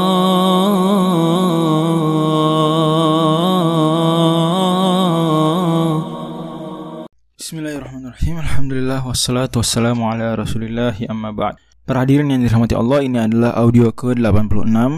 بسم 7.40 7.60
الله 7.60 7.76
الرحمن 7.78 8.06
الرحيم 8.08 8.40
الحمد 8.40 8.74
لله 8.74 9.08
والصلاة 9.08 9.52
والسلام 9.52 10.04
على 10.04 10.36
رسول 10.36 10.64
الله 10.64 11.12
أما 11.12 11.32
بعد 11.36 11.56
Para 11.88 12.04
yang 12.08 12.40
dirahmati 12.40 12.76
Allah 12.76 13.00
ini 13.04 13.20
adalah 13.20 13.52
audio 13.60 13.92
ke-86 13.92 14.96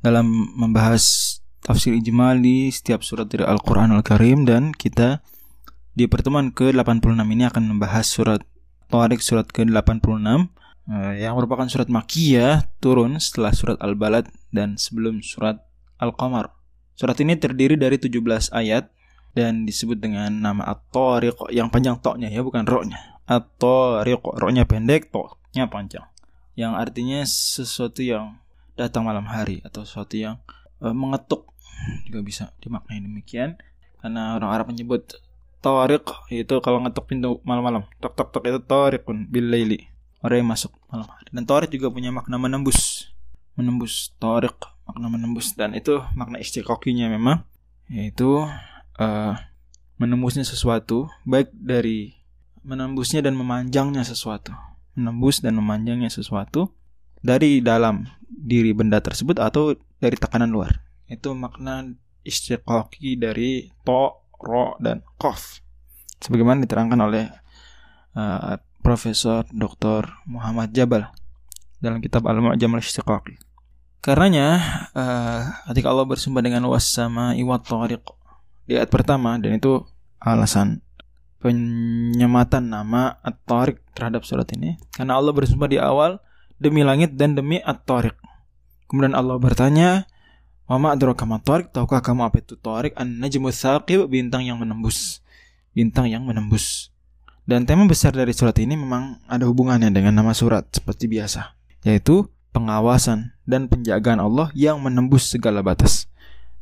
dalam 0.00 0.28
membahas 0.56 1.36
tafsir 1.66 1.98
ijmal 1.98 2.38
di 2.38 2.70
setiap 2.70 3.02
surat 3.02 3.26
dari 3.26 3.42
Al-Quran 3.42 3.90
Al-Karim 3.90 4.46
Dan 4.46 4.70
kita 4.70 5.18
di 5.98 6.06
pertemuan 6.06 6.54
ke-86 6.54 7.18
ini 7.18 7.44
akan 7.50 7.62
membahas 7.74 8.06
surat 8.06 8.40
Tariq 8.86 9.18
surat 9.18 9.50
ke-86 9.50 10.06
eh, 10.06 11.26
Yang 11.26 11.34
merupakan 11.34 11.66
surat 11.66 11.90
Makiyah 11.90 12.70
Turun 12.78 13.18
setelah 13.18 13.50
surat 13.50 13.82
Al-Balad 13.82 14.30
Dan 14.54 14.78
sebelum 14.78 15.26
surat 15.26 15.58
Al-Qamar 15.98 16.54
Surat 16.94 17.18
ini 17.18 17.34
terdiri 17.34 17.74
dari 17.74 17.98
17 17.98 18.54
ayat 18.54 18.94
dan 19.36 19.68
disebut 19.68 20.00
dengan 20.00 20.32
nama 20.32 20.64
At-Tariq 20.64 21.52
yang 21.52 21.68
panjang 21.68 22.00
toknya 22.00 22.32
ya 22.32 22.40
bukan 22.40 22.64
roknya. 22.64 22.96
At-Tariq 23.28 24.24
roknya 24.24 24.64
pendek, 24.64 25.12
toknya 25.12 25.68
panjang. 25.68 26.08
Yang 26.56 26.72
artinya 26.80 27.20
sesuatu 27.28 28.00
yang 28.00 28.40
datang 28.80 29.04
malam 29.04 29.28
hari 29.28 29.60
atau 29.60 29.84
sesuatu 29.84 30.16
yang 30.16 30.40
uh, 30.80 30.96
mengetuk 30.96 31.52
juga 32.08 32.20
bisa 32.22 32.44
dimaknai 32.62 33.02
demikian. 33.02 33.58
Karena 34.00 34.36
orang 34.38 34.50
Arab 34.52 34.66
menyebut 34.70 35.18
tariq 35.64 36.06
itu 36.30 36.54
kalau 36.62 36.78
ngetuk 36.84 37.10
pintu 37.10 37.42
malam-malam 37.42 37.82
tok 37.98 38.14
tok 38.14 38.28
tok 38.30 38.44
itu 38.46 38.60
tariqun 38.62 39.26
bil 39.26 39.50
laili 39.50 39.90
orang 40.22 40.44
yang 40.44 40.50
masuk 40.52 40.70
malam 40.92 41.08
hari. 41.10 41.28
Dan 41.34 41.44
tariq 41.48 41.70
juga 41.74 41.90
punya 41.90 42.14
makna 42.14 42.38
menembus 42.38 43.10
menembus 43.58 44.14
tariq 44.22 44.56
makna 44.86 45.06
menembus. 45.10 45.56
Dan 45.58 45.74
itu 45.74 45.98
makna 46.14 46.38
istiqoqinya 46.38 47.10
memang 47.10 47.42
yaitu 47.90 48.46
uh, 48.98 49.34
menembusnya 49.96 50.42
sesuatu 50.42 51.10
baik 51.22 51.50
dari 51.54 52.14
menembusnya 52.66 53.22
dan 53.22 53.34
memanjangnya 53.38 54.02
sesuatu. 54.06 54.54
Menembus 54.96 55.44
dan 55.44 55.58
memanjangnya 55.60 56.08
sesuatu 56.08 56.72
dari 57.20 57.60
dalam 57.60 58.06
diri 58.26 58.70
benda 58.70 59.02
tersebut 59.02 59.38
atau 59.42 59.74
dari 59.98 60.16
tekanan 60.18 60.50
luar 60.50 60.86
itu 61.06 61.30
makna 61.32 61.86
istiqoqi 62.26 63.14
dari 63.18 63.70
to 63.86 64.18
ro 64.36 64.74
dan 64.82 65.02
kof 65.16 65.62
sebagaimana 66.20 66.64
diterangkan 66.66 67.00
oleh 67.00 67.24
uh, 68.16 68.58
Profesor 68.82 69.42
Dr. 69.50 70.06
Muhammad 70.30 70.70
Jabal 70.70 71.10
dalam 71.82 71.98
kitab 71.98 72.22
Al-Mu'jam 72.26 72.70
al-Istiqaqi. 72.70 73.34
Karenanya 73.98 74.48
uh, 74.94 75.42
ketika 75.70 75.90
Allah 75.90 76.06
bersumpah 76.06 76.38
dengan 76.38 76.62
was-sama 76.70 77.34
iwat 77.34 77.66
tariq 77.66 78.06
di 78.70 78.78
ayat 78.78 78.90
pertama 78.90 79.34
dan 79.42 79.58
itu 79.58 79.82
alasan 80.22 80.82
penyematan 81.42 82.70
nama 82.70 83.18
At-Tariq 83.22 83.82
terhadap 83.94 84.22
surat 84.26 84.46
ini 84.54 84.78
karena 84.94 85.18
Allah 85.18 85.34
bersumpah 85.34 85.70
di 85.70 85.78
awal 85.78 86.22
demi 86.56 86.86
langit 86.86 87.14
dan 87.18 87.34
demi 87.34 87.58
At-Tariq. 87.60 88.14
Kemudian 88.86 89.18
Allah 89.18 89.36
bertanya, 89.42 90.06
"Wa 90.66 90.76
ma 90.82 90.92
adraka 90.94 91.22
ma 91.22 91.38
tariq? 91.38 91.70
Tahukah 91.70 92.02
kamu 92.02 92.26
apa 92.26 92.42
itu 92.42 92.58
Tariq? 92.58 92.92
An-najmu 92.98 93.54
tsaqib, 93.54 94.10
bintang 94.10 94.42
yang 94.42 94.58
menembus. 94.58 95.22
Bintang 95.70 96.10
yang 96.10 96.26
menembus. 96.26 96.90
Dan 97.46 97.62
tema 97.62 97.86
besar 97.86 98.10
dari 98.10 98.34
surat 98.34 98.58
ini 98.58 98.74
memang 98.74 99.22
ada 99.30 99.46
hubungannya 99.46 99.94
dengan 99.94 100.18
nama 100.18 100.34
surat 100.34 100.66
seperti 100.74 101.06
biasa, 101.06 101.54
yaitu 101.86 102.26
pengawasan 102.50 103.38
dan 103.46 103.70
penjagaan 103.70 104.18
Allah 104.18 104.50
yang 104.50 104.82
menembus 104.82 105.30
segala 105.30 105.62
batas. 105.62 106.10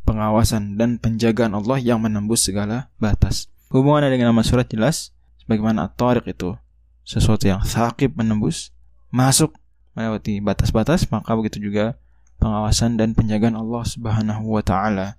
Pengawasan 0.04 0.76
dan 0.76 1.00
penjagaan 1.00 1.56
Allah 1.56 1.81
yang 1.81 2.04
menembus 2.04 2.44
segala 2.44 2.92
batas. 3.00 3.48
Hubungannya 3.72 4.12
dengan 4.12 4.36
nama 4.36 4.44
surat 4.44 4.69
jelas, 4.69 5.16
sebagaimana 5.41 5.88
at-tariq 5.88 6.28
itu 6.28 6.53
sesuatu 7.00 7.48
yang 7.48 7.65
sakib 7.65 8.12
menembus, 8.12 8.69
masuk 9.09 9.56
melewati 9.97 10.44
batas-batas, 10.44 11.09
maka 11.09 11.32
begitu 11.32 11.65
juga 11.65 11.97
pengawasan 12.39 12.97
dan 13.00 13.12
penjagaan 13.12 13.59
Allah 13.59 13.84
Subhanahu 13.87 14.45
wa 14.47 14.62
taala. 14.62 15.19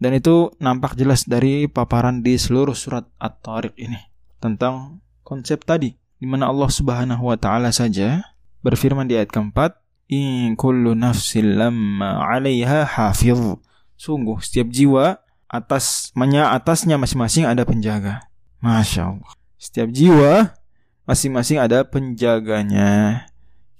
Dan 0.00 0.16
itu 0.16 0.48
nampak 0.56 0.96
jelas 0.96 1.28
dari 1.28 1.68
paparan 1.68 2.24
di 2.24 2.40
seluruh 2.40 2.72
surat 2.72 3.04
At-Tariq 3.20 3.76
ini 3.76 4.00
tentang 4.40 5.04
konsep 5.20 5.62
tadi 5.68 5.92
di 6.16 6.26
mana 6.28 6.48
Allah 6.48 6.72
Subhanahu 6.72 7.28
wa 7.28 7.36
taala 7.36 7.68
saja 7.68 8.24
berfirman 8.64 9.08
di 9.08 9.20
ayat 9.20 9.28
keempat 9.28 9.76
in 10.08 10.56
kullu 10.56 10.96
nafsin 10.96 11.60
lamma 11.60 12.16
'alaiha 12.24 12.88
hafiz 12.88 13.36
sungguh 14.00 14.40
setiap 14.40 14.72
jiwa 14.72 15.20
atas 15.50 16.14
manya 16.16 16.54
atasnya 16.54 16.96
masing-masing 16.96 17.44
ada 17.44 17.66
penjaga. 17.66 18.24
Masya 18.62 19.16
Allah. 19.16 19.32
Setiap 19.60 19.90
jiwa 19.90 20.54
masing-masing 21.04 21.58
ada 21.58 21.82
penjaganya. 21.82 23.26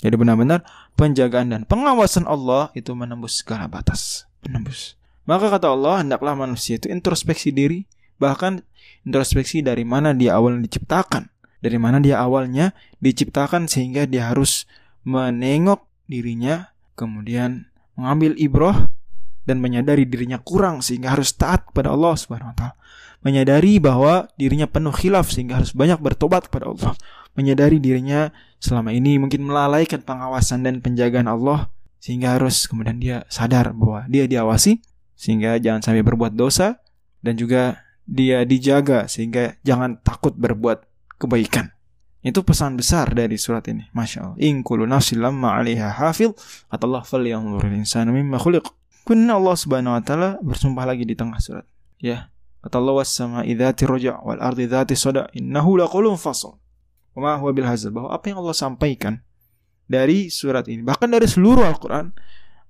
Jadi 0.00 0.14
benar-benar 0.16 0.66
penjagaan 1.00 1.56
dan 1.56 1.62
pengawasan 1.64 2.28
Allah 2.28 2.68
itu 2.76 2.92
menembus 2.92 3.40
segala 3.40 3.64
batas 3.64 4.28
menembus 4.44 5.00
maka 5.24 5.48
kata 5.48 5.72
Allah 5.72 6.04
hendaklah 6.04 6.36
manusia 6.36 6.76
itu 6.76 6.92
introspeksi 6.92 7.48
diri 7.48 7.88
bahkan 8.20 8.60
introspeksi 9.08 9.64
dari 9.64 9.88
mana 9.88 10.12
dia 10.12 10.36
awalnya 10.36 10.68
diciptakan 10.68 11.32
dari 11.64 11.80
mana 11.80 12.04
dia 12.04 12.20
awalnya 12.20 12.76
diciptakan 13.00 13.64
sehingga 13.64 14.04
dia 14.04 14.28
harus 14.28 14.68
menengok 15.08 15.88
dirinya 16.04 16.76
kemudian 16.92 17.72
mengambil 17.96 18.36
ibroh 18.36 18.76
dan 19.48 19.60
menyadari 19.60 20.04
dirinya 20.04 20.40
kurang 20.40 20.84
sehingga 20.84 21.16
harus 21.16 21.32
taat 21.32 21.68
kepada 21.72 21.92
Allah 21.92 22.16
Subhanahu 22.16 22.52
wa 22.52 22.56
taala. 22.56 22.76
Menyadari 23.20 23.76
bahwa 23.76 24.32
dirinya 24.40 24.64
penuh 24.64 24.92
khilaf 24.96 25.28
sehingga 25.28 25.60
harus 25.60 25.76
banyak 25.76 26.00
bertobat 26.00 26.48
kepada 26.48 26.72
Allah. 26.72 26.92
Menyadari 27.36 27.76
dirinya 27.76 28.32
selama 28.60 28.92
ini 28.92 29.16
mungkin 29.16 29.42
melalaikan 29.42 30.04
pengawasan 30.04 30.62
dan 30.62 30.84
penjagaan 30.84 31.26
Allah 31.26 31.72
sehingga 31.98 32.36
harus 32.36 32.68
kemudian 32.68 33.00
dia 33.00 33.24
sadar 33.32 33.72
bahwa 33.72 34.04
dia 34.06 34.28
diawasi 34.28 34.84
sehingga 35.16 35.56
jangan 35.60 35.80
sampai 35.80 36.04
berbuat 36.04 36.36
dosa 36.36 36.80
dan 37.20 37.36
juga 37.36 37.80
dia 38.08 38.44
dijaga 38.44 39.08
sehingga 39.08 39.56
jangan 39.64 40.00
takut 40.00 40.36
berbuat 40.36 40.84
kebaikan. 41.20 41.72
Itu 42.20 42.44
pesan 42.44 42.76
besar 42.76 43.16
dari 43.16 43.40
surat 43.40 43.64
ini. 43.72 43.88
Masya 43.96 44.18
Allah. 44.20 44.36
In 44.44 44.60
kullu 44.60 44.84
nafsin 44.84 45.24
lamma 45.24 45.56
'alaiha 45.56 45.88
hafil. 45.88 46.36
Kata 46.68 46.84
Allah 46.84 47.04
falyanzuril 47.04 47.76
insanu 47.80 48.12
mimma 48.12 48.36
khuliq. 48.36 48.64
Allah 49.10 49.56
Subhanahu 49.56 49.96
wa 49.96 50.02
taala 50.04 50.38
bersumpah 50.38 50.84
lagi 50.84 51.08
di 51.08 51.16
tengah 51.16 51.40
surat. 51.40 51.64
Ya. 51.96 52.28
Kata 52.60 52.76
Allah 52.76 53.00
was 53.00 53.08
sama 53.08 53.40
idzati 53.42 53.88
raja' 53.88 54.20
wal 54.20 54.36
ardi 54.36 54.68
dzati 54.68 54.92
sada 54.92 55.32
innahu 55.32 55.80
laqulun 55.80 56.20
fasl. 56.20 56.60
Hazl. 57.20 57.90
Bahwa 57.92 58.10
apa 58.12 58.24
yang 58.32 58.40
Allah 58.40 58.56
sampaikan 58.56 59.20
dari 59.90 60.30
surat 60.30 60.70
ini 60.70 60.86
bahkan 60.86 61.10
dari 61.10 61.26
seluruh 61.26 61.66
Al-Qur'an 61.66 62.14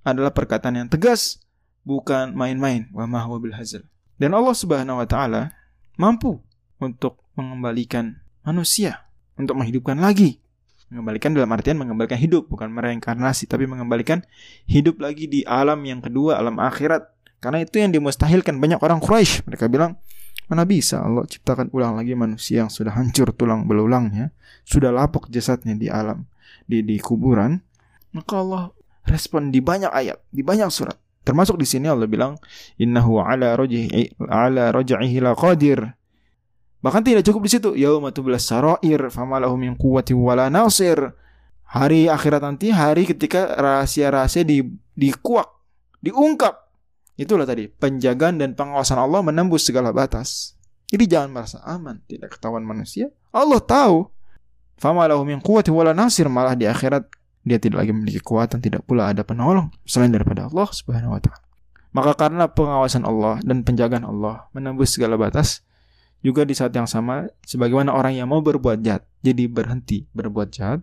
adalah 0.01 0.33
perkataan 0.33 0.81
yang 0.81 0.89
tegas 0.89 1.41
bukan 1.85 2.33
main-main. 2.33 2.89
Wa 2.91 3.05
ma 3.05 3.23
hazl. 3.27 3.85
Dan 4.17 4.37
Allah 4.37 4.53
Subhanahu 4.53 5.01
wa 5.01 5.07
taala 5.09 5.53
mampu 5.97 6.41
untuk 6.81 7.21
mengembalikan 7.37 8.21
manusia 8.45 9.05
untuk 9.37 9.57
menghidupkan 9.57 9.97
lagi. 9.97 10.41
Mengembalikan 10.91 11.31
dalam 11.31 11.47
artian 11.55 11.79
mengembalikan 11.79 12.19
hidup, 12.19 12.51
bukan 12.51 12.67
mereinkarnasi, 12.67 13.47
tapi 13.47 13.63
mengembalikan 13.63 14.27
hidup 14.67 14.99
lagi 14.99 15.23
di 15.25 15.41
alam 15.47 15.79
yang 15.87 16.03
kedua, 16.03 16.35
alam 16.35 16.59
akhirat. 16.59 17.07
Karena 17.39 17.63
itu 17.63 17.79
yang 17.79 17.95
dimustahilkan 17.95 18.59
banyak 18.59 18.77
orang 18.83 18.99
Quraisy. 18.99 19.47
Mereka 19.47 19.71
bilang, 19.71 19.97
mana 20.51 20.67
bisa 20.67 20.99
Allah 20.99 21.23
ciptakan 21.23 21.71
ulang 21.71 21.95
lagi 21.95 22.11
manusia 22.11 22.67
yang 22.67 22.67
sudah 22.67 22.91
hancur 22.91 23.31
tulang 23.31 23.63
belulangnya, 23.63 24.35
sudah 24.67 24.91
lapuk 24.91 25.31
jasadnya 25.31 25.79
di 25.79 25.87
alam, 25.87 26.27
di 26.67 26.83
di 26.83 26.99
kuburan. 26.99 27.63
Maka 28.11 28.43
Allah 28.43 28.75
respon 29.07 29.47
di 29.47 29.63
banyak 29.63 29.87
ayat, 29.87 30.19
di 30.27 30.43
banyak 30.43 30.67
surat. 30.67 30.99
Termasuk 31.23 31.55
di 31.55 31.63
sini 31.63 31.87
Allah 31.87 32.09
bilang, 32.09 32.35
"Innahu 32.75 33.23
ala 33.23 33.55
raj'ihi 33.55 34.19
ala 34.27 34.75
raj'ihi 34.75 35.17
laqadir." 35.23 35.95
Bahkan 36.81 37.01
tidak 37.05 37.23
cukup 37.23 37.47
di 37.47 37.51
situ. 37.55 37.69
Yauma 37.77 38.11
tublas 38.11 38.43
sarair 38.43 39.07
famalahu 39.07 39.55
min 39.55 39.77
quwwati 39.77 40.17
wala 40.17 40.49
nasir. 40.51 41.13
Hari 41.71 42.11
akhirat 42.11 42.43
nanti 42.43 42.73
hari 42.73 43.07
ketika 43.07 43.55
rahasia-rahasia 43.55 44.43
di 44.43 44.65
dikuak, 44.97 45.47
diungkap. 46.03 46.60
Itulah 47.21 47.45
tadi 47.45 47.69
penjagaan 47.69 48.41
dan 48.41 48.57
pengawasan 48.57 48.97
Allah 48.97 49.21
menembus 49.21 49.69
segala 49.69 49.93
batas. 49.93 50.57
Jadi 50.89 51.05
jangan 51.05 51.29
merasa 51.29 51.61
aman, 51.61 52.01
tidak 52.09 52.33
ketahuan 52.33 52.65
manusia. 52.65 53.13
Allah 53.29 53.61
tahu. 53.61 54.09
Famalahu 54.81 55.21
min 55.29 55.37
quwwati 55.37 55.69
wala 55.69 55.93
nasir 55.93 56.25
malah 56.25 56.57
di 56.57 56.65
akhirat 56.65 57.05
dia 57.45 57.61
tidak 57.61 57.85
lagi 57.85 57.93
memiliki 57.93 58.17
kekuatan, 58.21 58.57
tidak 58.57 58.81
pula 58.89 59.13
ada 59.13 59.21
penolong 59.21 59.69
selain 59.85 60.09
daripada 60.09 60.49
Allah 60.49 60.65
Subhanahu 60.73 61.13
wa 61.13 61.21
taala. 61.21 61.45
Maka 61.93 62.11
karena 62.17 62.49
pengawasan 62.49 63.05
Allah 63.05 63.37
dan 63.45 63.61
penjagaan 63.61 64.01
Allah 64.01 64.49
menembus 64.57 64.97
segala 64.97 65.13
batas, 65.21 65.61
juga 66.25 66.45
di 66.45 66.57
saat 66.57 66.73
yang 66.73 66.85
sama 66.85 67.29
sebagaimana 67.45 67.93
orang 67.93 68.17
yang 68.17 68.29
mau 68.29 68.41
berbuat 68.41 68.81
jahat 68.81 69.05
jadi 69.25 69.45
berhenti 69.49 70.09
berbuat 70.13 70.53
jahat, 70.53 70.81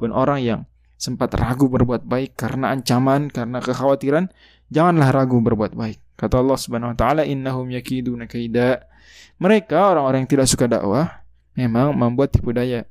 pun 0.00 0.12
orang 0.12 0.40
yang 0.44 0.60
sempat 0.98 1.30
ragu 1.38 1.70
berbuat 1.70 2.02
baik 2.04 2.34
karena 2.34 2.74
ancaman, 2.74 3.30
karena 3.30 3.62
kekhawatiran, 3.62 4.28
janganlah 4.68 5.14
ragu 5.14 5.38
berbuat 5.38 5.78
baik. 5.78 6.02
Kata 6.18 6.42
Allah 6.42 6.58
Subhanahu 6.58 6.92
wa 6.92 6.98
taala, 6.98 7.22
"Innahum 7.22 7.70
yakiduna 7.70 8.26
kaida." 8.26 8.82
Mereka 9.38 9.94
orang-orang 9.94 10.26
yang 10.26 10.30
tidak 10.34 10.50
suka 10.50 10.66
dakwah 10.66 11.22
memang 11.54 11.94
membuat 11.94 12.34
tipu 12.34 12.50
daya 12.50 12.82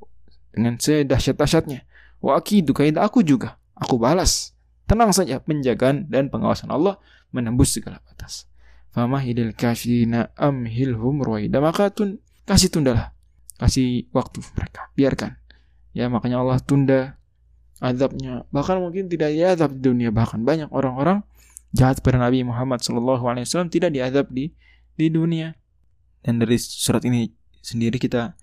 dengan 0.55 0.79
sedahsyat-dahsyatnya. 0.79 1.83
Wa 2.23 2.39
akidu 2.39 2.71
kaida 2.71 3.03
aku 3.03 3.19
juga. 3.21 3.59
Aku 3.75 3.99
balas. 3.99 4.55
Tenang 4.87 5.11
saja 5.11 5.43
penjagaan 5.43 6.07
dan 6.07 6.31
pengawasan 6.31 6.71
Allah 6.71 6.97
menembus 7.35 7.75
segala 7.75 7.99
batas. 8.07 8.47
Famahilil 8.95 9.51
kafirina 9.51 10.31
amhilhum 10.39 11.19
ruwaida. 11.19 11.59
Maka 11.59 11.91
tun 11.91 12.23
kasih 12.47 12.71
tundalah. 12.71 13.11
Kasih 13.59 14.07
waktu 14.15 14.39
mereka. 14.55 14.87
Biarkan. 14.95 15.35
Ya 15.91 16.07
makanya 16.07 16.39
Allah 16.39 16.57
tunda 16.63 17.19
azabnya. 17.83 18.45
Bahkan 18.49 18.77
mungkin 18.81 19.09
tidak 19.09 19.33
diazab 19.33 19.73
di 19.77 19.81
dunia. 19.81 20.09
Bahkan 20.09 20.41
banyak 20.41 20.69
orang-orang 20.73 21.21
jahat 21.75 22.01
pada 22.01 22.17
Nabi 22.17 22.41
Muhammad 22.41 22.81
SAW 22.81 23.69
tidak 23.69 23.93
diazab 23.93 24.29
di 24.33 24.53
di 24.97 25.07
dunia. 25.09 25.53
Dan 26.21 26.41
dari 26.41 26.57
surat 26.57 27.05
ini 27.05 27.29
sendiri 27.61 27.99
kita 28.01 28.33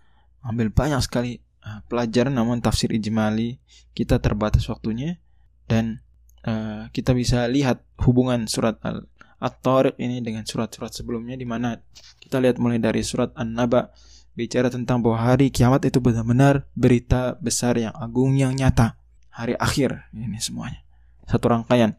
ambil 0.44 0.68
banyak 0.70 1.00
sekali 1.00 1.40
uh, 1.64 1.80
pelajaran 1.88 2.36
namun 2.36 2.60
tafsir 2.60 2.92
ijmali 2.92 3.58
kita 3.96 4.20
terbatas 4.20 4.68
waktunya 4.68 5.16
dan 5.64 6.04
uh, 6.44 6.92
kita 6.92 7.16
bisa 7.16 7.48
lihat 7.48 7.80
hubungan 8.04 8.44
surat 8.44 8.76
al 8.84 9.08
At-Tariq 9.44 10.00
ini 10.00 10.24
dengan 10.24 10.48
surat-surat 10.48 10.88
sebelumnya 10.96 11.36
di 11.36 11.44
mana 11.44 11.76
kita 12.16 12.40
lihat 12.40 12.56
mulai 12.56 12.80
dari 12.80 13.04
surat 13.04 13.28
An-Naba 13.36 13.92
bicara 14.32 14.72
tentang 14.72 15.04
bahwa 15.04 15.20
hari 15.20 15.52
kiamat 15.52 15.84
itu 15.84 16.00
benar-benar 16.00 16.64
berita 16.72 17.36
besar 17.44 17.76
yang 17.76 17.92
agung 17.92 18.40
yang 18.40 18.56
nyata 18.56 18.96
hari 19.34 19.58
akhir 19.58 20.06
ini 20.14 20.38
semuanya 20.38 20.86
satu 21.26 21.50
rangkaian 21.50 21.98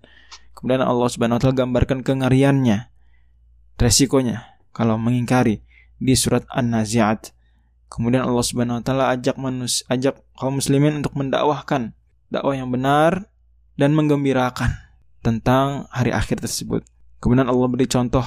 kemudian 0.56 0.82
Allah 0.82 1.08
Subhanahu 1.12 1.38
wa 1.38 1.42
taala 1.44 1.60
gambarkan 1.60 2.00
kengeriannya 2.02 2.88
resikonya 3.76 4.56
kalau 4.72 5.00
mengingkari 5.00 5.64
di 6.00 6.14
surat 6.16 6.44
An-Nazi'at. 6.52 7.32
Kemudian 7.88 8.28
Allah 8.28 8.44
Subhanahu 8.44 8.82
wa 8.82 8.84
taala 8.84 9.06
ajak 9.16 9.40
manus 9.40 9.88
ajak 9.88 10.20
kaum 10.36 10.60
muslimin 10.60 11.00
untuk 11.00 11.16
mendakwahkan 11.16 11.96
dakwah 12.28 12.58
yang 12.58 12.68
benar 12.68 13.32
dan 13.80 13.96
menggembirakan 13.96 14.76
tentang 15.24 15.88
hari 15.94 16.12
akhir 16.12 16.44
tersebut. 16.44 16.84
Kemudian 17.24 17.48
Allah 17.48 17.68
beri 17.72 17.88
contoh 17.88 18.26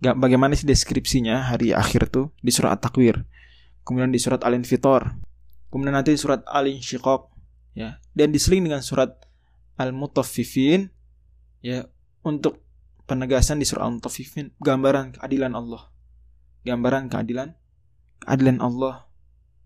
bagaimana 0.00 0.56
sih 0.56 0.64
deskripsinya 0.64 1.52
hari 1.52 1.76
akhir 1.76 2.08
itu 2.08 2.32
di 2.40 2.50
surat 2.54 2.80
At-Takwir. 2.80 3.20
Kemudian 3.84 4.14
di 4.14 4.18
surat 4.22 4.40
Al-Infitor. 4.46 5.12
Kemudian 5.68 5.92
nanti 5.98 6.14
di 6.14 6.20
surat 6.20 6.40
Al-Insyiqaq 6.48 7.31
ya. 7.76 8.00
Dan 8.12 8.32
diseling 8.32 8.68
dengan 8.68 8.84
surat 8.84 9.16
Al-Mutaffifin 9.80 10.92
ya 11.64 11.88
untuk 12.22 12.60
penegasan 13.08 13.60
di 13.60 13.66
surat 13.66 13.88
Al-Mutaffifin. 13.88 14.54
Gambaran 14.60 15.18
keadilan 15.18 15.52
Allah. 15.56 15.88
Gambaran 16.64 17.08
keadilan 17.08 17.56
keadilan 18.22 18.58
Allah. 18.62 19.08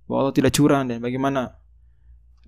Bahwa 0.07 0.19
Allah 0.27 0.35
tidak 0.35 0.55
curang 0.55 0.87
dan 0.87 1.03
bagaimana 1.03 1.59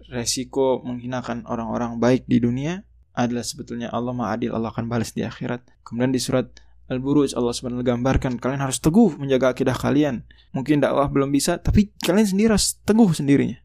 resiko 0.09 0.81
menghinakan 0.87 1.45
orang-orang 1.45 1.99
baik 1.99 2.25
di 2.31 2.39
dunia 2.39 2.87
adalah 3.19 3.43
sebetulnya 3.43 3.91
Allah 3.91 4.15
Maha 4.15 4.39
Adil 4.39 4.55
Allah 4.55 4.71
akan 4.71 4.87
balas 4.87 5.11
di 5.11 5.27
akhirat. 5.27 5.67
Kemudian 5.83 6.15
di 6.15 6.23
surat 6.23 6.47
Al-Buruj 6.89 7.37
Allah 7.37 7.53
SWT 7.53 7.85
gambarkan 7.85 8.41
kalian 8.41 8.65
harus 8.65 8.81
teguh 8.81 9.19
menjaga 9.21 9.53
akidah 9.53 9.75
kalian. 9.75 10.25
Mungkin 10.55 10.81
dakwah 10.81 11.11
belum 11.11 11.35
bisa 11.35 11.59
tapi 11.59 11.93
kalian 12.01 12.25
sendiri 12.25 12.55
harus 12.55 12.79
teguh 12.87 13.11
sendirinya 13.11 13.59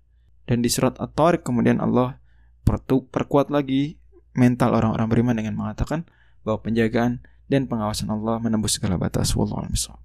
dan 0.50 0.60
di 0.60 0.70
surat 0.72 0.96
At-Tariq 1.00 1.44
kemudian 1.44 1.80
Allah 1.80 2.20
perkuat 2.64 3.52
lagi 3.52 4.00
mental 4.34 4.74
orang-orang 4.74 5.08
beriman 5.08 5.36
dengan 5.38 5.56
mengatakan 5.56 6.08
bahwa 6.44 6.64
penjagaan 6.64 7.24
dan 7.48 7.70
pengawasan 7.70 8.10
Allah 8.10 8.40
menembus 8.42 8.80
segala 8.80 8.98
batas. 8.98 9.36
Wallahu 9.38 9.64
a'lam 9.64 10.03